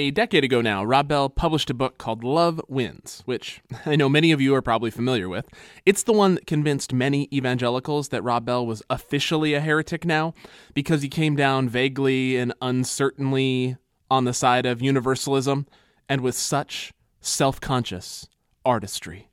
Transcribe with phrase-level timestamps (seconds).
[0.00, 4.08] A decade ago now, Rob Bell published a book called Love Wins, which I know
[4.08, 5.48] many of you are probably familiar with.
[5.84, 10.34] It's the one that convinced many evangelicals that Rob Bell was officially a heretic now
[10.72, 13.76] because he came down vaguely and uncertainly
[14.08, 15.66] on the side of universalism
[16.08, 18.28] and with such self conscious
[18.64, 19.30] artistry.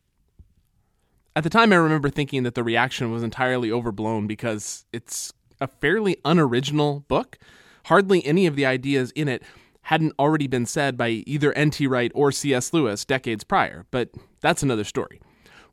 [1.35, 5.67] At the time, I remember thinking that the reaction was entirely overblown because it's a
[5.67, 7.37] fairly unoriginal book.
[7.83, 9.43] Hardly any of the ideas in it
[9.85, 11.85] hadn't already been said by either N.T.
[11.85, 12.73] Wright or C.S.
[12.73, 14.09] Lewis decades prior, but
[14.41, 15.21] that's another story.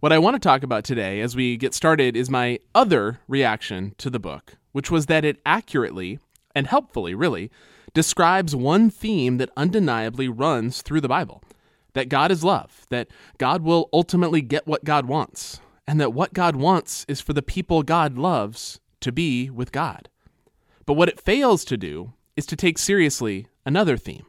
[0.01, 3.95] What I want to talk about today as we get started is my other reaction
[3.97, 6.19] to the book, which was that it accurately,
[6.55, 7.51] and helpfully really,
[7.95, 11.42] describes one theme that undeniably runs through the Bible
[11.95, 13.09] that God is love, that
[13.39, 17.42] God will ultimately get what God wants, and that what God wants is for the
[17.42, 20.11] people God loves to be with God.
[20.84, 24.27] But what it fails to do is to take seriously another theme,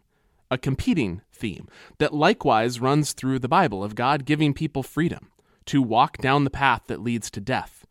[0.52, 1.68] a competing theme,
[2.00, 5.30] that likewise runs through the Bible of God giving people freedom
[5.66, 7.86] to walk down the path that leads to death,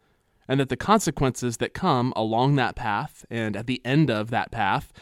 [0.47, 4.51] and that the consequences that come along that path and at the end of that
[4.51, 4.93] path,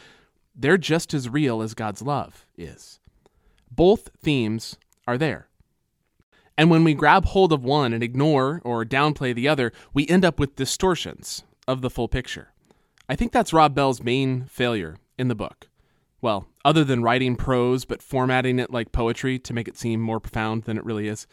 [0.55, 2.99] they're just as real as God's love is.
[3.69, 5.47] Both themes are there.
[6.57, 10.23] And when we grab hold of one and ignore or downplay the other, we end
[10.23, 12.53] up with distortions of the full picture.
[13.09, 15.69] I think that's Rob Bell's main failure in the book.
[16.19, 20.19] Well, other than writing prose but formatting it like poetry to make it seem more
[20.19, 21.27] profound than it really is.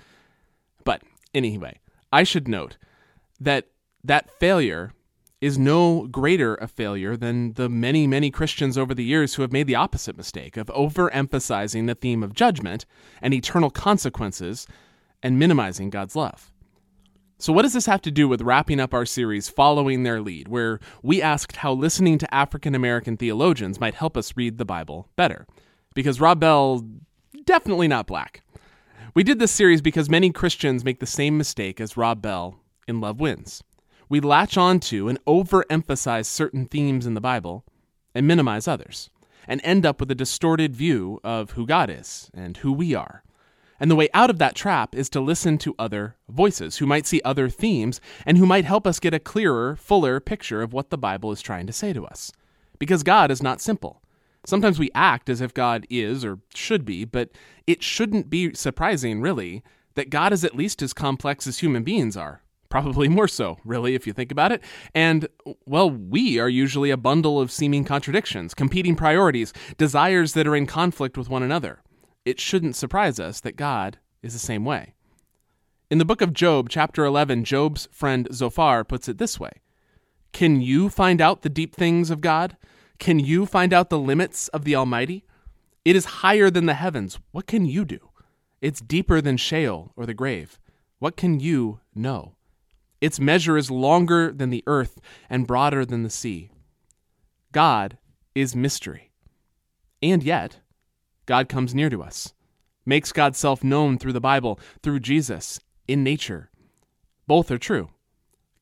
[0.84, 1.02] But
[1.34, 1.80] anyway,
[2.12, 2.76] I should note
[3.40, 3.68] that
[4.04, 4.92] that failure
[5.40, 9.52] is no greater a failure than the many, many Christians over the years who have
[9.52, 12.84] made the opposite mistake of overemphasizing the theme of judgment
[13.22, 14.66] and eternal consequences
[15.22, 16.52] and minimizing God's love.
[17.40, 20.48] So, what does this have to do with wrapping up our series following their lead,
[20.48, 25.08] where we asked how listening to African American theologians might help us read the Bible
[25.14, 25.46] better?
[25.94, 26.84] Because Rob Bell,
[27.44, 28.42] definitely not black.
[29.14, 32.58] We did this series because many Christians make the same mistake as Rob Bell
[32.88, 33.62] in Love Wins.
[34.08, 37.64] We latch onto and overemphasize certain themes in the Bible
[38.16, 39.10] and minimize others,
[39.46, 43.22] and end up with a distorted view of who God is and who we are.
[43.80, 47.06] And the way out of that trap is to listen to other voices who might
[47.06, 50.90] see other themes and who might help us get a clearer, fuller picture of what
[50.90, 52.32] the Bible is trying to say to us.
[52.78, 54.02] Because God is not simple.
[54.44, 57.30] Sometimes we act as if God is or should be, but
[57.66, 59.62] it shouldn't be surprising, really,
[59.94, 62.42] that God is at least as complex as human beings are.
[62.68, 64.62] Probably more so, really, if you think about it.
[64.94, 65.26] And,
[65.66, 70.66] well, we are usually a bundle of seeming contradictions, competing priorities, desires that are in
[70.66, 71.80] conflict with one another
[72.28, 74.92] it shouldn't surprise us that God is the same way.
[75.90, 79.52] In the book of Job, chapter 11, Job's friend Zophar puts it this way
[80.32, 82.58] Can you find out the deep things of God?
[82.98, 85.24] Can you find out the limits of the Almighty?
[85.86, 87.18] It is higher than the heavens.
[87.30, 88.10] What can you do?
[88.60, 90.58] It's deeper than Sheol or the grave.
[90.98, 92.34] What can you know?
[93.00, 95.00] Its measure is longer than the earth
[95.30, 96.50] and broader than the sea.
[97.52, 97.96] God
[98.34, 99.12] is mystery.
[100.02, 100.58] And yet,
[101.28, 102.32] God comes near to us,
[102.86, 106.50] makes God's self known through the Bible, through Jesus, in nature.
[107.26, 107.90] Both are true.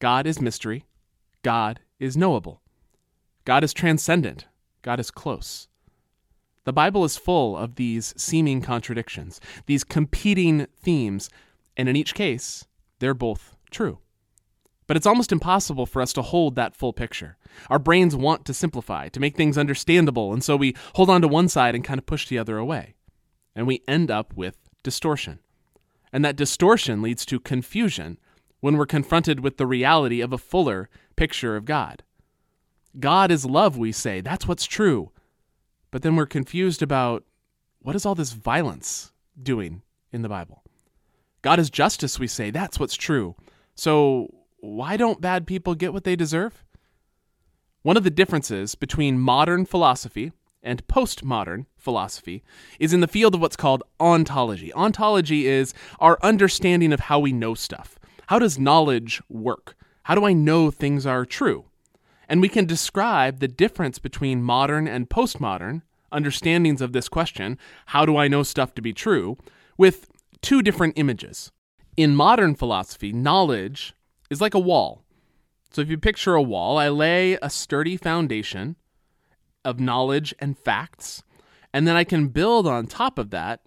[0.00, 0.84] God is mystery,
[1.44, 2.60] God is knowable.
[3.44, 4.46] God is transcendent,
[4.82, 5.68] God is close.
[6.64, 11.30] The Bible is full of these seeming contradictions, these competing themes,
[11.76, 12.66] and in each case,
[12.98, 14.00] they're both true.
[14.86, 17.36] But it's almost impossible for us to hold that full picture.
[17.68, 21.28] Our brains want to simplify, to make things understandable, and so we hold on to
[21.28, 22.94] one side and kind of push the other away.
[23.54, 25.40] And we end up with distortion.
[26.12, 28.18] And that distortion leads to confusion
[28.60, 32.02] when we're confronted with the reality of a fuller picture of God.
[32.98, 34.20] God is love, we say.
[34.20, 35.10] That's what's true.
[35.90, 37.24] But then we're confused about
[37.80, 39.82] what is all this violence doing
[40.12, 40.62] in the Bible?
[41.42, 42.50] God is justice, we say.
[42.50, 43.36] That's what's true.
[43.74, 46.64] So why don't bad people get what they deserve?
[47.82, 52.42] One of the differences between modern philosophy and postmodern philosophy
[52.80, 54.72] is in the field of what's called ontology.
[54.74, 57.98] Ontology is our understanding of how we know stuff.
[58.26, 59.76] How does knowledge work?
[60.02, 61.66] How do I know things are true?
[62.28, 68.04] And we can describe the difference between modern and postmodern understandings of this question, how
[68.04, 69.36] do I know stuff to be true,
[69.76, 70.10] with
[70.42, 71.52] two different images.
[71.96, 73.94] In modern philosophy, knowledge
[74.30, 75.02] is like a wall.
[75.70, 78.76] So if you picture a wall, I lay a sturdy foundation
[79.64, 81.22] of knowledge and facts,
[81.72, 83.60] and then I can build on top of that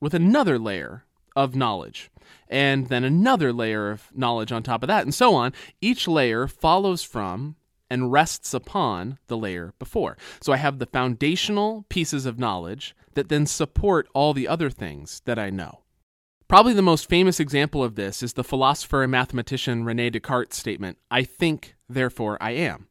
[0.00, 1.04] with another layer
[1.36, 2.10] of knowledge,
[2.48, 5.52] and then another layer of knowledge on top of that, and so on.
[5.80, 7.56] Each layer follows from
[7.90, 10.16] and rests upon the layer before.
[10.40, 15.22] So I have the foundational pieces of knowledge that then support all the other things
[15.26, 15.83] that I know.
[16.46, 20.98] Probably the most famous example of this is the philosopher and mathematician Rene Descartes' statement,
[21.10, 22.88] I think, therefore I am,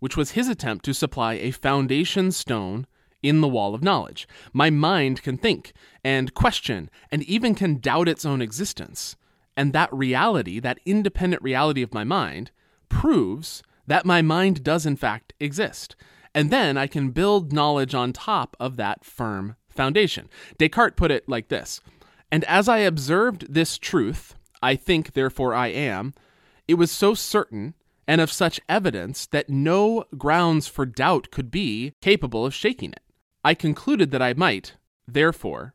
[0.00, 2.86] which was his attempt to supply a foundation stone
[3.22, 4.28] in the wall of knowledge.
[4.52, 5.72] My mind can think
[6.04, 9.16] and question and even can doubt its own existence.
[9.56, 12.50] And that reality, that independent reality of my mind,
[12.88, 15.96] proves that my mind does in fact exist.
[16.34, 20.28] And then I can build knowledge on top of that firm foundation.
[20.58, 21.80] Descartes put it like this
[22.32, 26.14] And as I observed this truth, I think, therefore I am,
[26.68, 27.74] it was so certain
[28.06, 33.02] and of such evidence that no grounds for doubt could be capable of shaking it.
[33.44, 34.74] I concluded that I might,
[35.06, 35.74] therefore,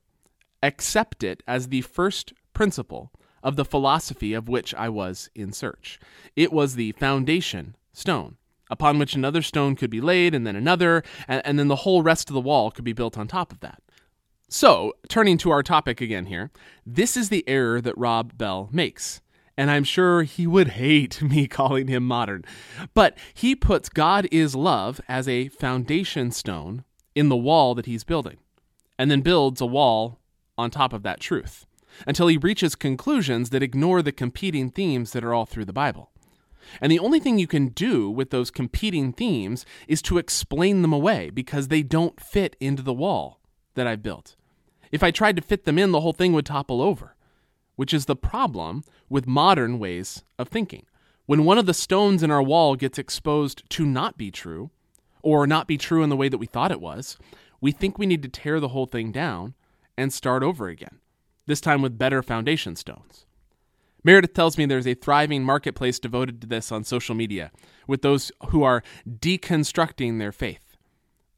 [0.61, 3.11] accept it as the first principle
[3.41, 5.99] of the philosophy of which I was in search.
[6.35, 8.37] It was the foundation stone
[8.69, 12.01] upon which another stone could be laid, and then another, and, and, then the whole
[12.01, 13.81] rest of the wall could be built on top of that.
[14.57, 16.49] So, turning to our topic again here,
[16.85, 19.19] this is the error that Rob Bell makes.
[19.57, 22.45] And I'm sure he would hate me calling him modern.
[22.93, 28.05] But he puts God is love as a foundation stone in the wall that he's
[28.05, 28.37] building,
[28.97, 30.21] and then builds a wall
[30.57, 31.65] on top of that truth
[32.07, 36.11] until he reaches conclusions that ignore the competing themes that are all through the Bible.
[36.79, 40.93] And the only thing you can do with those competing themes is to explain them
[40.93, 43.41] away because they don't fit into the wall
[43.73, 44.37] that I've built.
[44.95, 47.17] If I tried to fit them in, the whole thing would topple over,
[47.75, 50.85] which is the problem with modern ways of thinking.
[51.25, 54.71] When one of the stones in our wall gets exposed to not be true,
[55.21, 57.17] or not be true in the way that we thought it was,
[57.59, 59.53] we think we need to tear the whole thing down
[59.97, 61.01] and start over again,
[61.45, 63.25] this time with better foundation stones.
[64.01, 67.51] Meredith tells me there's a thriving marketplace devoted to this on social media,
[67.85, 70.64] with those who are deconstructing their faith.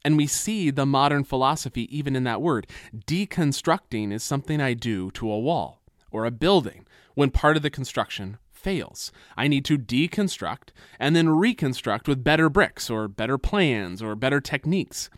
[0.06, 2.68] And we see the modern philosophy even in that word.
[2.96, 6.86] Deconstructing is something I do to a wall or a building
[7.16, 9.12] when part of the construction fails.
[9.36, 14.42] I need to deconstruct and then reconstruct with better bricks or better plans or better
[14.42, 15.10] techniques.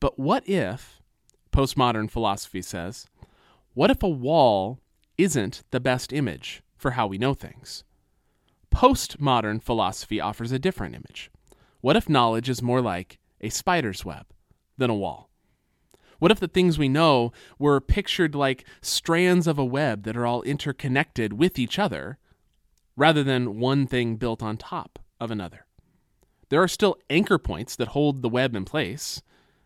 [0.00, 1.00] But what if,
[1.52, 3.06] postmodern philosophy says,
[3.74, 4.80] what if a wall
[5.16, 7.84] isn't the best image for how we know things?
[8.70, 11.30] Postmodern philosophy offers a different image.
[11.80, 14.26] What if knowledge is more like a spider's web
[14.78, 15.30] than a wall?
[16.18, 20.26] What if the things we know were pictured like strands of a web that are
[20.26, 22.18] all interconnected with each other
[22.96, 25.66] rather than one thing built on top of another.
[26.48, 29.22] There are still anchor points that hold the web in place,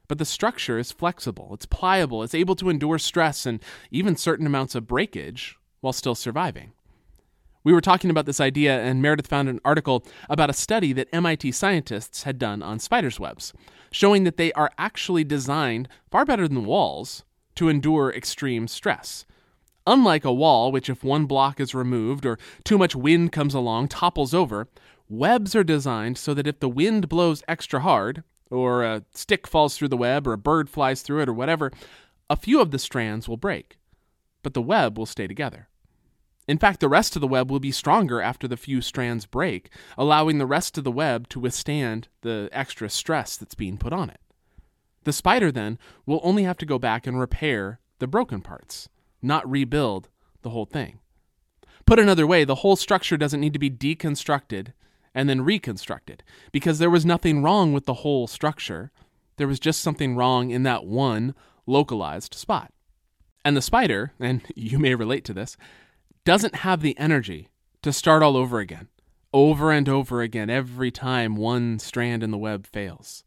[0.07, 4.47] but the structure is flexible, it's pliable, it's able to endure stress and even certain
[4.47, 6.73] amounts of breakage while still surviving.
[7.65, 11.09] We were talking about this idea, and Meredith found an article about a study that
[11.13, 13.53] MIT scientists had done on spiders' webs,
[13.91, 17.25] showing that they are actually designed far better than walls
[17.57, 19.27] to endure extreme stress.
[19.87, 23.89] Unlike a wall, which, if one block is removed or too much wind comes along,
[23.89, 24.69] topples over,
[25.09, 29.77] webs are designed so that if the wind blows extra hard, or a stick falls
[29.77, 31.73] through the web, or a bird flies through it, or whatever,
[32.31, 33.79] a few of the strands will break,
[34.43, 35.69] but the web will stay together.
[36.49, 39.71] In fact, the rest of the web will be stronger after the few strands break,
[39.97, 44.09] allowing the rest of the web to withstand the extra stress that's being put on
[44.09, 44.21] it.
[45.05, 48.89] The spider, then, will only have to go back and repair the broken parts
[49.23, 50.09] not rebuild
[50.43, 51.01] the whole thing.
[51.87, 54.73] Put another way, the whole structure doesn't need to be deconstructed
[55.15, 58.93] and then reconstructed because there was nothing wrong with the whole structure.
[59.37, 61.35] There was just something wrong in that one
[61.67, 62.73] localized spot.
[63.45, 65.57] And the spider, and you may relate to this,
[66.29, 67.49] doesn't have the energy
[67.81, 68.89] to start all over again,
[69.33, 73.25] over and over again, every time one strand in the web fails.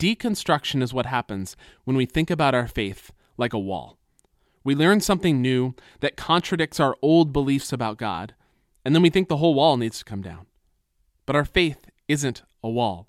[0.00, 3.96] Deconstruction is what happens when we think about our faith like a wall.
[4.64, 8.34] We learn something new that contradicts our old beliefs about God,
[8.84, 10.46] and then we think the whole wall needs to come down.
[11.26, 13.06] But our faith isn't a wall,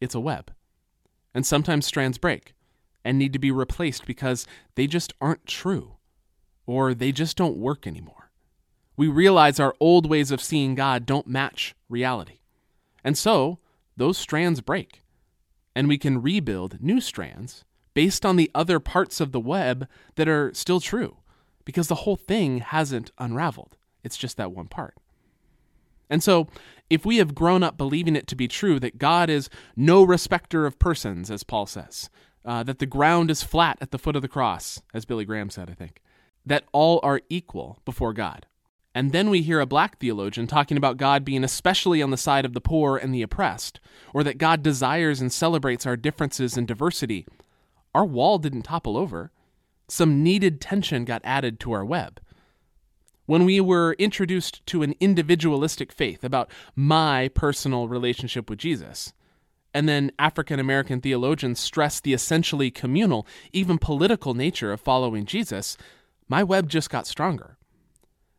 [0.00, 0.50] it's a web.
[1.32, 2.54] And sometimes strands break
[3.04, 5.94] and need to be replaced because they just aren't true
[6.70, 8.30] or they just don't work anymore.
[8.96, 12.38] We realize our old ways of seeing God don't match reality.
[13.02, 13.58] And so
[13.96, 15.02] those strands break,
[15.74, 20.28] and we can rebuild new strands based on the other parts of the web that
[20.28, 21.16] are still true,
[21.64, 23.76] because the whole thing hasn't unraveled.
[24.04, 24.94] It's just that one part.
[26.08, 26.46] And so,
[26.88, 30.66] if we have grown up believing it to be true that God is no respecter
[30.66, 32.10] of persons, as Paul says,
[32.44, 35.50] uh, that the ground is flat at the foot of the cross, as Billy Graham
[35.50, 36.00] said, I think,
[36.46, 38.46] that all are equal before God,
[38.94, 42.44] And then we hear a black theologian talking about God being especially on the side
[42.44, 43.80] of the poor and the oppressed,
[44.12, 47.26] or that God desires and celebrates our differences and diversity.
[47.94, 49.30] Our wall didn't topple over.
[49.88, 52.20] Some needed tension got added to our web.
[53.26, 59.12] When we were introduced to an individualistic faith about my personal relationship with Jesus,
[59.72, 65.76] and then African American theologians stress the essentially communal, even political nature of following Jesus,
[66.30, 67.58] my web just got stronger.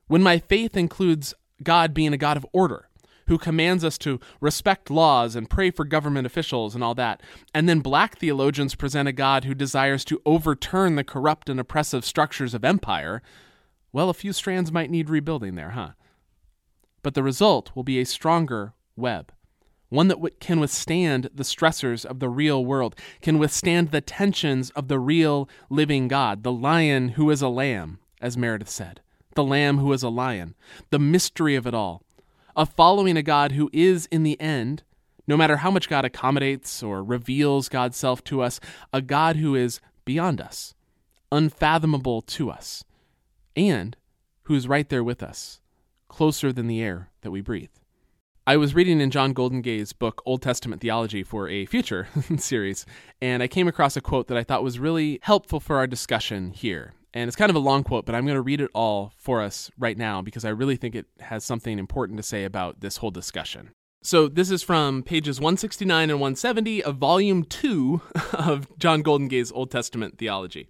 [0.08, 2.88] When my faith includes God being a God of order,
[3.28, 7.22] who commands us to respect laws and pray for government officials and all that,
[7.54, 12.06] and then black theologians present a God who desires to overturn the corrupt and oppressive
[12.06, 13.22] structures of empire,
[13.92, 15.92] well, a few strands might need rebuilding there, huh?
[17.04, 19.34] But the result will be a stronger web
[19.92, 24.72] one that w- can withstand the stressors of the real world, can withstand the tensions
[24.72, 29.02] of the real living God, the lion who is a lamb, as Meredith said
[29.36, 30.56] the Lamb who is a lion,
[30.90, 32.04] the mystery of it all,
[32.56, 34.84] of following a God who is, in the end,
[35.28, 38.60] no matter how much God accommodates or reveals God's self to us,
[38.92, 40.74] a God who is beyond us,
[41.32, 42.84] unfathomable to us,
[43.56, 43.96] and
[44.44, 45.62] who is right there with us,
[46.10, 47.70] closer than the air that we breathe.
[48.48, 52.08] I was reading in John Goldingay's book Old Testament Theology for a future
[52.38, 52.88] series,
[53.22, 56.50] and I came across a quote that I thought was really helpful for our discussion
[56.50, 56.94] here.
[57.14, 59.44] And it's kind of a long quote, but I'm going to read it all for
[59.44, 62.98] us right now because I really think it has something important to say about this
[62.98, 63.70] whole discussion.
[64.02, 68.02] So, this is from pages 169 and 170 of volume 2
[68.34, 70.68] of John Goldingay's Old Testament theology.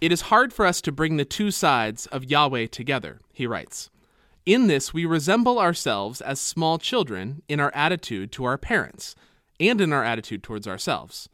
[0.00, 3.90] It is hard for us to bring the two sides of Yahweh together, he writes.
[4.48, 9.14] In this, we resemble ourselves as small children in our attitude to our parents
[9.60, 11.28] and in our attitude towards ourselves.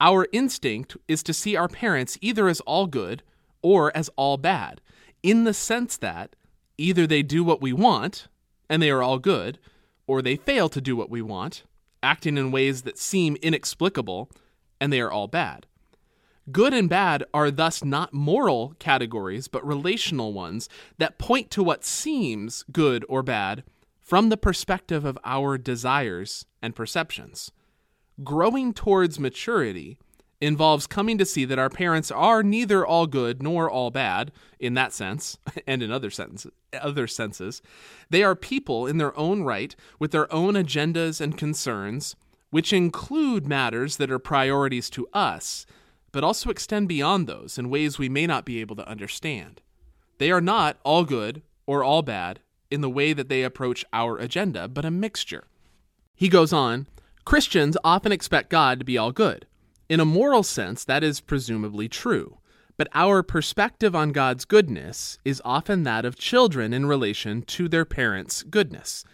[0.00, 3.22] Our instinct is to see our parents either as all good
[3.62, 4.80] or as all bad,
[5.22, 6.34] in the sense that
[6.76, 8.26] either they do what we want,
[8.68, 9.60] and they are all good,
[10.08, 11.62] or they fail to do what we want,
[12.02, 14.28] acting in ways that seem inexplicable,
[14.80, 15.68] and they are all bad.
[16.50, 20.68] Good and bad are thus not moral categories, but relational ones
[20.98, 23.62] that point to what seems good or bad
[24.00, 27.52] from the perspective of our desires and perceptions.
[28.24, 29.98] Growing towards maturity
[30.40, 34.74] involves coming to see that our parents are neither all good nor all bad in
[34.74, 37.60] that sense and in other senses other senses.
[38.10, 42.16] They are people in their own right with their own agendas and concerns
[42.50, 45.66] which include matters that are priorities to us
[46.12, 49.60] but also extend beyond those in ways we may not be able to understand
[50.18, 52.40] they are not all good or all bad
[52.70, 55.44] in the way that they approach our agenda but a mixture
[56.14, 56.86] he goes on
[57.24, 59.46] Christians often expect God to be all good.
[59.88, 62.38] In a moral sense, that is presumably true.
[62.76, 67.84] But our perspective on God's goodness is often that of children in relation to their
[67.84, 69.04] parents' goodness.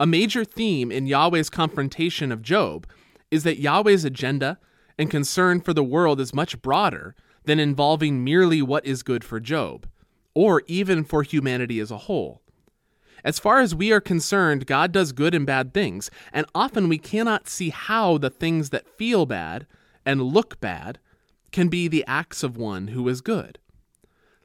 [0.00, 2.86] A major theme in Yahweh's confrontation of Job
[3.30, 4.58] is that Yahweh's agenda
[4.98, 9.40] and concern for the world is much broader than involving merely what is good for
[9.40, 9.86] Job,
[10.34, 12.42] or even for humanity as a whole.
[13.24, 16.98] As far as we are concerned, God does good and bad things, and often we
[16.98, 19.66] cannot see how the things that feel bad
[20.04, 20.98] and look bad
[21.52, 23.58] can be the acts of one who is good.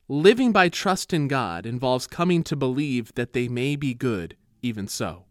[0.08, 4.88] Living by trust in God involves coming to believe that they may be good even
[4.88, 5.26] so.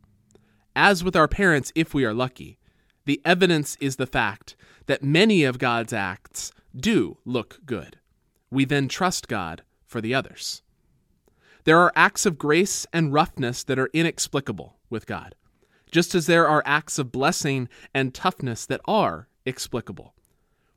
[0.75, 2.59] As with our parents, if we are lucky,
[3.07, 7.99] the evidence is the fact that many of God's acts do look good.
[8.51, 10.63] We then trust God for the others.
[11.65, 15.35] There are acts of grace and roughness that are inexplicable with God,
[15.91, 20.15] just as there are acts of blessing and toughness that are explicable.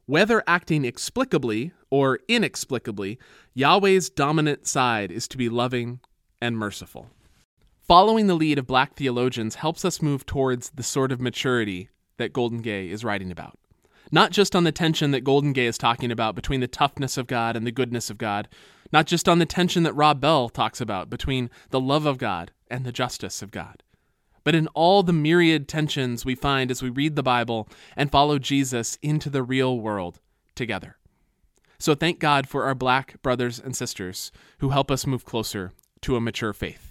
[0.06, 3.20] Whether acting explicably or inexplicably,
[3.56, 6.00] Yahweh's dominant side is to be loving
[6.42, 7.10] and merciful.
[7.82, 12.34] Following the lead of black theologians helps us move towards the sort of maturity that
[12.34, 13.58] Goldingay is writing about.
[14.12, 17.56] Not just on the tension that Goldingay is talking about between the toughness of God
[17.56, 18.48] and the goodness of God,
[18.92, 22.52] not just on the tension that Rob Bell talks about between the love of God
[22.70, 23.84] and the justice of God,
[24.44, 28.40] but in all the myriad tensions we find as we read the Bible and follow
[28.40, 30.20] Jesus into the real world
[30.56, 30.98] together.
[31.78, 35.72] So thank God for our black brothers and sisters who help us move closer
[36.02, 36.89] to a mature faith.